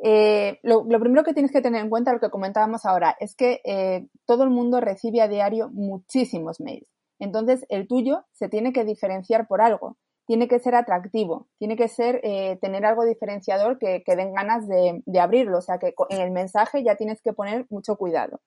Eh, 0.05 0.59
lo, 0.63 0.85
primero 0.85 1.23
que 1.23 1.33
tienes 1.33 1.53
que 1.53 1.63
tener 1.63 1.81
en 1.81 1.91
cuenta, 1.91 2.13
lo 2.13 2.21
que 2.21 2.31
comentábamos 2.31 2.85
ahora, 2.85 3.17
es 3.21 3.35
que 3.37 3.61
eh, 3.65 4.09
todo 4.27 4.43
el 4.45 4.51
mundo 4.51 4.81
recibe 4.81 5.21
a 5.21 5.29
diario 5.29 5.71
muchísimos 5.71 6.61
mails. 6.61 6.89
Entonces, 7.19 7.65
el 7.69 7.87
tuyo 7.87 8.25
se 8.33 8.49
tiene 8.49 8.73
que 8.73 8.85
diferenciar 8.85 9.47
por 9.47 9.61
algo. 9.61 9.97
Tiene 10.27 10.49
que 10.49 10.59
ser 10.59 10.75
atractivo, 10.75 11.49
tiene 11.59 11.77
que 11.77 11.89
ser 11.89 12.21
tener 12.61 12.87
algo 12.87 13.05
diferenciador 13.05 13.79
que, 13.79 14.03
den 14.07 14.33
ganas 14.33 14.67
de, 14.69 15.03
abrirlo. 15.21 15.59
O 15.59 15.63
sea 15.63 15.79
que 15.79 15.95
en 16.11 16.21
el 16.21 16.31
mensaje 16.31 16.83
ya 16.85 16.97
tienes 16.97 17.21
que 17.21 17.33
poner 17.33 17.67
mucho 17.71 17.97
cuidado. 17.97 18.41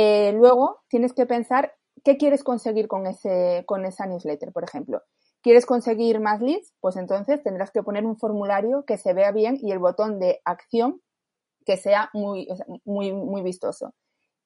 Eh, 0.00 0.32
luego 0.32 0.78
tienes 0.86 1.12
que 1.12 1.26
pensar 1.26 1.74
qué 2.04 2.16
quieres 2.18 2.44
conseguir 2.44 2.86
con, 2.86 3.08
ese, 3.08 3.64
con 3.66 3.84
esa 3.84 4.06
newsletter, 4.06 4.52
por 4.52 4.62
ejemplo. 4.62 5.02
¿Quieres 5.42 5.66
conseguir 5.66 6.20
más 6.20 6.40
leads? 6.40 6.72
Pues 6.80 6.96
entonces 6.96 7.42
tendrás 7.42 7.70
que 7.70 7.82
poner 7.82 8.04
un 8.04 8.16
formulario 8.16 8.84
que 8.84 8.98
se 8.98 9.12
vea 9.12 9.32
bien 9.32 9.58
y 9.60 9.72
el 9.72 9.78
botón 9.78 10.18
de 10.18 10.40
acción 10.44 11.00
que 11.64 11.76
sea 11.76 12.10
muy, 12.12 12.48
muy, 12.84 13.12
muy 13.12 13.42
vistoso. 13.42 13.94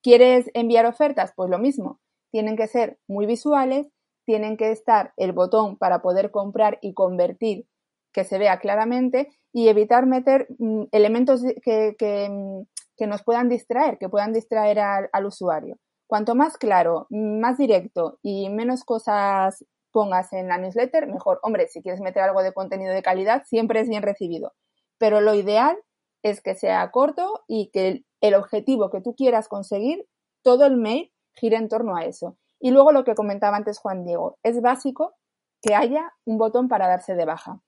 ¿Quieres 0.02 0.50
enviar 0.54 0.86
ofertas? 0.86 1.32
Pues 1.36 1.48
lo 1.48 1.58
mismo. 1.58 2.00
Tienen 2.30 2.56
que 2.56 2.66
ser 2.66 2.98
muy 3.06 3.26
visuales, 3.26 3.88
tienen 4.24 4.56
que 4.56 4.70
estar 4.70 5.12
el 5.16 5.32
botón 5.32 5.76
para 5.76 6.02
poder 6.02 6.30
comprar 6.30 6.78
y 6.82 6.94
convertir 6.94 7.66
que 8.12 8.24
se 8.24 8.38
vea 8.38 8.58
claramente 8.58 9.28
y 9.52 9.68
evitar 9.68 10.06
meter 10.06 10.48
mm, 10.58 10.84
elementos 10.92 11.42
que, 11.62 11.96
mm, 12.30 12.62
que 12.96 13.06
nos 13.06 13.22
puedan 13.22 13.48
distraer, 13.48 13.98
que 13.98 14.08
puedan 14.08 14.32
distraer 14.32 14.78
al, 14.80 15.26
usuario. 15.26 15.76
Cuanto 16.06 16.34
más 16.34 16.58
claro, 16.58 17.06
más 17.10 17.56
directo 17.58 18.18
y 18.22 18.50
menos 18.50 18.84
cosas 18.84 19.64
pongas 19.92 20.32
en 20.32 20.48
la 20.48 20.58
newsletter, 20.58 21.06
mejor. 21.06 21.38
Hombre, 21.42 21.68
si 21.68 21.82
quieres 21.82 22.00
meter 22.00 22.22
algo 22.22 22.42
de 22.42 22.52
contenido 22.52 22.92
de 22.92 23.02
calidad, 23.02 23.44
siempre 23.46 23.80
es 23.80 23.88
bien 23.88 24.02
recibido. 24.02 24.54
Pero 24.98 25.20
lo 25.20 25.34
ideal 25.34 25.76
es 26.22 26.40
que 26.40 26.54
sea 26.54 26.90
corto 26.90 27.44
y 27.46 27.70
que 27.72 28.04
el, 28.20 28.34
objetivo 28.34 28.90
que 28.90 29.00
tú 29.00 29.14
quieras 29.14 29.48
conseguir, 29.48 30.06
todo 30.42 30.66
el 30.66 30.76
mail 30.76 31.12
gire 31.34 31.56
en 31.56 31.68
torno 31.68 31.96
a 31.96 32.04
eso. 32.04 32.36
Y 32.58 32.70
luego 32.70 32.92
lo 32.92 33.04
que 33.04 33.14
comentaba 33.14 33.56
antes 33.56 33.78
Juan 33.78 34.04
Diego, 34.04 34.38
es 34.42 34.60
básico 34.60 35.14
que 35.60 35.74
haya 35.74 36.12
un 36.24 36.38
botón 36.38 36.68
para 36.68 36.88
darse 36.88 37.14
de 37.14 37.24
baja. 37.24 37.60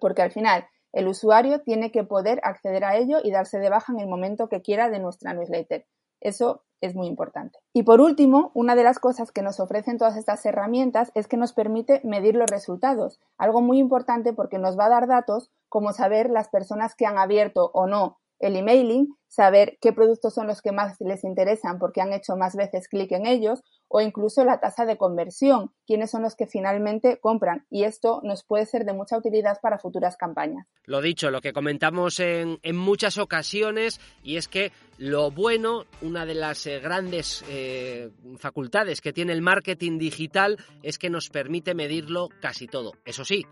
Porque 0.00 0.22
al 0.22 0.32
final, 0.32 0.66
el 0.92 1.08
usuario 1.08 1.60
tiene 1.60 1.90
que 1.90 2.04
poder 2.04 2.40
acceder 2.42 2.84
a 2.84 2.96
ello 2.96 3.18
y 3.22 3.30
darse 3.30 3.58
de 3.58 3.70
baja 3.70 3.92
en 3.92 4.00
el 4.00 4.08
momento 4.08 4.48
que 4.48 4.62
quiera 4.62 4.88
de 4.88 5.00
nuestra 5.00 5.34
newsletter. 5.34 5.86
Eso 6.24 6.64
es 6.80 6.94
muy 6.96 7.06
importante. 7.06 7.60
Y 7.72 7.84
por 7.84 8.00
último, 8.00 8.50
una 8.54 8.74
de 8.74 8.82
las 8.82 8.98
cosas 8.98 9.30
que 9.30 9.42
nos 9.42 9.60
ofrecen 9.60 9.98
todas 9.98 10.16
estas 10.16 10.44
herramientas 10.44 11.12
es 11.14 11.28
que 11.28 11.36
nos 11.36 11.52
permite 11.52 12.00
medir 12.02 12.34
los 12.34 12.50
resultados. 12.50 13.20
Algo 13.38 13.62
muy 13.62 13.78
importante 13.78 14.32
porque 14.32 14.58
nos 14.58 14.76
va 14.76 14.86
a 14.86 14.90
dar 14.90 15.06
datos 15.06 15.50
como 15.68 15.92
saber 15.92 16.28
las 16.30 16.48
personas 16.48 16.94
que 16.94 17.06
han 17.06 17.18
abierto 17.18 17.70
o 17.72 17.86
no 17.86 18.18
el 18.46 18.56
emailing, 18.56 19.14
saber 19.28 19.78
qué 19.80 19.92
productos 19.92 20.34
son 20.34 20.46
los 20.46 20.62
que 20.62 20.72
más 20.72 20.96
les 21.00 21.24
interesan 21.24 21.78
porque 21.78 22.00
han 22.00 22.12
hecho 22.12 22.36
más 22.36 22.54
veces 22.54 22.88
clic 22.88 23.10
en 23.12 23.26
ellos 23.26 23.62
o 23.88 24.00
incluso 24.00 24.44
la 24.44 24.60
tasa 24.60 24.86
de 24.86 24.96
conversión, 24.96 25.72
quiénes 25.86 26.10
son 26.10 26.22
los 26.22 26.36
que 26.36 26.46
finalmente 26.46 27.18
compran. 27.20 27.66
Y 27.70 27.84
esto 27.84 28.20
nos 28.22 28.44
puede 28.44 28.66
ser 28.66 28.84
de 28.84 28.92
mucha 28.92 29.16
utilidad 29.16 29.58
para 29.60 29.78
futuras 29.78 30.16
campañas. 30.16 30.66
Lo 30.84 31.00
dicho, 31.00 31.30
lo 31.30 31.40
que 31.40 31.52
comentamos 31.52 32.20
en, 32.20 32.58
muchas 32.74 33.18
ocasiones 33.18 34.00
y 34.22 34.36
es 34.36 34.48
que 34.48 34.72
lo 34.98 35.30
bueno, 35.30 35.84
una 36.02 36.26
de 36.26 36.34
las 36.34 36.66
eh, 36.66 36.78
grandes 36.78 37.44
eh, 37.48 38.10
facultades 38.38 39.00
que 39.00 39.12
tiene 39.12 39.32
el 39.32 39.42
marketing 39.42 39.98
digital 39.98 40.58
es 40.82 40.98
que 40.98 41.10
nos 41.10 41.28
permite 41.28 41.74
medirlo 41.74 42.28
casi 42.40 42.66
todo. 42.66 42.92
Eso 43.04 43.24
sí, 43.24 43.44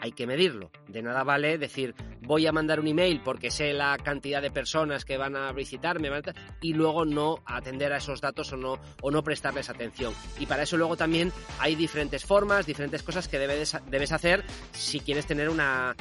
hay 0.00 0.12
que 0.12 0.26
medirlo. 0.26 0.70
De 0.88 1.02
nada 1.02 1.24
vale 1.24 1.58
decir, 1.58 1.94
voy 2.22 2.46
a 2.46 2.52
mandar 2.52 2.80
un 2.80 2.86
email 2.86 3.20
porque 3.24 3.50
sé 3.50 3.72
la 3.72 3.96
cantidad 3.98 4.42
de 4.42 4.50
personas 4.50 5.04
que 5.04 5.16
van 5.16 5.36
a 5.36 5.52
visitarme 5.52 6.10
y 6.60 6.74
luego 6.74 7.04
no 7.04 7.40
atender 7.46 7.92
a 7.92 7.98
esos 7.98 8.20
datos 8.20 8.52
o 8.52 8.56
no, 8.56 8.78
o 9.02 9.10
no 9.10 9.22
prestarles 9.22 9.70
atención. 9.70 10.12
Y 10.38 10.46
para 10.46 10.62
eso 10.62 10.76
luego 10.76 10.96
también 10.96 11.32
hay 11.58 11.74
diferentes 11.74 12.24
formas, 12.24 12.66
diferentes 12.66 13.02
cosas 13.02 13.28
que 13.28 13.38
debes, 13.38 13.76
debes 13.90 14.12
hacer 14.12 14.44
si 14.72 15.00
quieres 15.00 15.26
tener 15.26 15.48
una, 15.48 15.94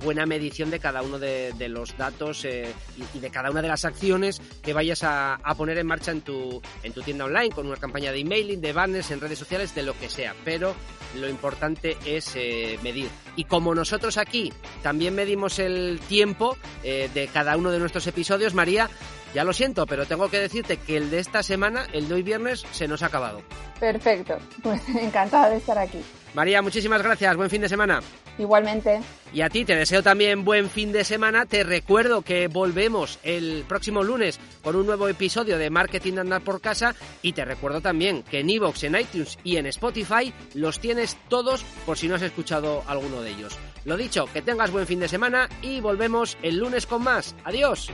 buena 0.00 0.26
medición 0.26 0.70
de 0.70 0.78
cada 0.78 1.02
uno 1.02 1.18
de, 1.18 1.52
los 1.68 1.96
datos 1.96 2.44
eh, 2.44 2.72
y, 3.14 3.18
de 3.18 3.30
cada 3.30 3.50
una 3.50 3.62
de 3.62 3.68
las 3.68 3.84
acciones 3.84 4.40
que 4.62 4.72
vayas 4.72 5.02
a, 5.04 5.38
poner 5.56 5.78
en 5.78 5.86
marcha 5.86 6.10
en 6.10 6.22
tu, 6.22 6.60
en 6.82 6.92
tu 6.92 7.02
tienda 7.02 7.26
online 7.26 7.50
con 7.50 7.66
una 7.66 7.76
campaña 7.76 8.10
de 8.10 8.20
emailing, 8.20 8.60
de 8.60 8.72
banners, 8.72 9.10
en 9.10 9.20
redes 9.20 9.38
sociales, 9.38 9.74
de 9.74 9.82
lo 9.82 9.98
que 9.98 10.08
sea. 10.08 10.34
Pero 10.44 10.74
lo 11.16 11.28
importante 11.28 11.96
es 12.04 12.34
eh, 12.36 12.78
medir. 12.82 13.08
Y 13.36 13.41
como 13.44 13.74
nosotros 13.74 14.18
aquí 14.18 14.52
también 14.82 15.14
medimos 15.14 15.58
el 15.58 16.00
tiempo 16.08 16.56
eh, 16.82 17.10
de 17.12 17.28
cada 17.28 17.56
uno 17.56 17.70
de 17.70 17.78
nuestros 17.78 18.06
episodios, 18.06 18.54
María, 18.54 18.90
Ya 19.34 19.44
lo 19.44 19.52
siento, 19.52 19.86
pero 19.86 20.06
tengo 20.06 20.28
que 20.28 20.38
decirte 20.38 20.76
que 20.76 20.96
el 20.96 21.10
de 21.10 21.18
esta 21.18 21.42
semana, 21.42 21.86
el 21.92 22.08
de 22.08 22.14
hoy 22.14 22.22
viernes, 22.22 22.64
se 22.72 22.86
nos 22.86 23.02
ha 23.02 23.06
acabado. 23.06 23.42
Perfecto, 23.80 24.36
pues 24.62 24.80
encantada 25.00 25.50
de 25.50 25.56
estar 25.56 25.78
aquí. 25.78 26.02
María, 26.34 26.62
muchísimas 26.62 27.02
gracias. 27.02 27.36
Buen 27.36 27.50
fin 27.50 27.60
de 27.60 27.68
semana. 27.68 28.00
Igualmente. 28.38 29.00
Y 29.34 29.42
a 29.42 29.50
ti 29.50 29.64
te 29.64 29.76
deseo 29.76 30.02
también 30.02 30.44
buen 30.44 30.70
fin 30.70 30.90
de 30.92 31.04
semana. 31.04 31.44
Te 31.44 31.62
recuerdo 31.62 32.22
que 32.22 32.48
volvemos 32.48 33.18
el 33.22 33.64
próximo 33.68 34.02
lunes 34.02 34.40
con 34.62 34.76
un 34.76 34.86
nuevo 34.86 35.08
episodio 35.08 35.58
de 35.58 35.68
Marketing 35.68 36.14
de 36.14 36.20
Andar 36.22 36.42
por 36.42 36.62
Casa. 36.62 36.94
Y 37.20 37.32
te 37.32 37.44
recuerdo 37.44 37.82
también 37.82 38.22
que 38.22 38.40
en 38.40 38.48
iVoox, 38.48 38.84
en 38.84 38.96
iTunes 38.96 39.38
y 39.44 39.56
en 39.56 39.66
Spotify 39.66 40.32
los 40.54 40.80
tienes 40.80 41.18
todos 41.28 41.64
por 41.84 41.98
si 41.98 42.08
no 42.08 42.14
has 42.14 42.22
escuchado 42.22 42.82
alguno 42.86 43.20
de 43.20 43.30
ellos. 43.30 43.58
Lo 43.84 43.96
dicho, 43.96 44.26
que 44.32 44.42
tengas 44.42 44.70
buen 44.70 44.86
fin 44.86 45.00
de 45.00 45.08
semana 45.08 45.48
y 45.60 45.80
volvemos 45.80 46.38
el 46.42 46.56
lunes 46.56 46.86
con 46.86 47.02
más. 47.02 47.34
Adiós. 47.44 47.90